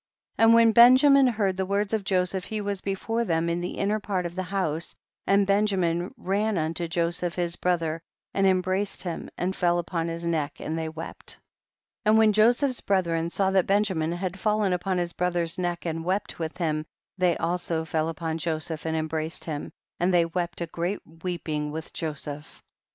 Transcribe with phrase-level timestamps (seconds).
[0.39, 3.99] And when Benjamin heard the words of Joseph he was before them in the inner
[3.99, 4.95] part of the house,
[5.27, 8.01] and Benjamin ran unto Joseph his brother
[8.33, 11.33] and embraced him and fell upon his neck, and they wept.
[12.01, 12.01] 72.
[12.05, 16.39] And when Joseph's brethren saw that Benjamin had fallen upon his brother's neck and wept
[16.39, 16.83] with him,
[17.19, 21.71] they also fell upon Joseph and em braced him, and they wept a great weeping
[21.71, 22.63] with Joseph.